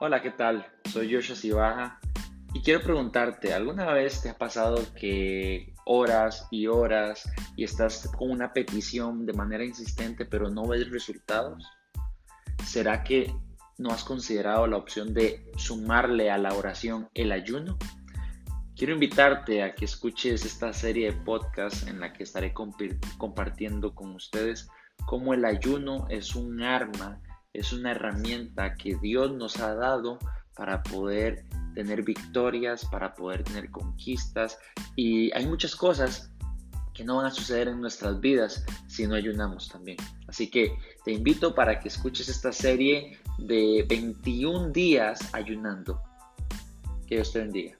Hola, 0.00 0.20
¿qué 0.20 0.32
tal? 0.32 0.66
Soy 0.90 1.14
Joshua 1.14 1.36
Sibaja 1.36 2.00
y 2.52 2.62
quiero 2.62 2.82
preguntarte, 2.82 3.54
¿alguna 3.54 3.92
vez 3.92 4.22
te 4.22 4.28
ha 4.28 4.36
pasado 4.36 4.82
que 4.98 5.72
horas 5.86 6.48
y 6.50 6.66
horas 6.66 7.30
y 7.56 7.62
estás 7.62 8.10
con 8.18 8.32
una 8.32 8.52
petición 8.52 9.24
de 9.24 9.34
manera 9.34 9.64
insistente 9.64 10.24
pero 10.24 10.50
no 10.50 10.66
ves 10.66 10.90
resultados? 10.90 11.64
¿Será 12.64 13.04
que 13.04 13.32
no 13.78 13.90
has 13.90 14.02
considerado 14.02 14.66
la 14.66 14.78
opción 14.78 15.14
de 15.14 15.46
sumarle 15.56 16.28
a 16.28 16.38
la 16.38 16.54
oración 16.54 17.08
el 17.14 17.30
ayuno? 17.30 17.78
Quiero 18.76 18.94
invitarte 18.94 19.62
a 19.62 19.76
que 19.76 19.84
escuches 19.84 20.44
esta 20.44 20.72
serie 20.72 21.12
de 21.12 21.18
podcasts 21.18 21.86
en 21.86 22.00
la 22.00 22.12
que 22.12 22.24
estaré 22.24 22.52
compartiendo 22.52 23.94
con 23.94 24.12
ustedes 24.16 24.68
cómo 25.06 25.34
el 25.34 25.44
ayuno 25.44 26.08
es 26.10 26.34
un 26.34 26.62
arma, 26.62 27.20
es 27.54 27.72
una 27.72 27.92
herramienta 27.92 28.74
que 28.74 28.96
Dios 28.96 29.32
nos 29.32 29.58
ha 29.58 29.74
dado 29.74 30.18
para 30.56 30.82
poder 30.82 31.44
tener 31.74 32.02
victorias, 32.02 32.84
para 32.84 33.14
poder 33.14 33.44
tener 33.44 33.70
conquistas. 33.70 34.58
Y 34.96 35.32
hay 35.32 35.46
muchas 35.46 35.74
cosas 35.74 36.30
que 36.92 37.04
no 37.04 37.16
van 37.16 37.26
a 37.26 37.30
suceder 37.30 37.68
en 37.68 37.80
nuestras 37.80 38.20
vidas 38.20 38.64
si 38.86 39.06
no 39.06 39.14
ayunamos 39.14 39.68
también. 39.68 39.96
Así 40.28 40.50
que 40.50 40.76
te 41.04 41.12
invito 41.12 41.54
para 41.54 41.80
que 41.80 41.88
escuches 41.88 42.28
esta 42.28 42.52
serie 42.52 43.18
de 43.38 43.84
21 43.88 44.70
días 44.70 45.20
ayunando. 45.32 46.00
Que 47.06 47.16
Dios 47.16 47.32
te 47.32 47.40
bendiga. 47.40 47.76